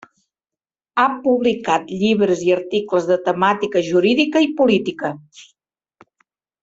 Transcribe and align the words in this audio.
Ha 1.01 1.05
publicat 1.25 1.91
llibres 1.99 2.41
i 2.47 2.49
articles 2.55 3.05
de 3.11 3.19
temàtica 3.29 3.87
jurídica 3.91 4.43
i 4.47 4.51
política. 4.63 5.13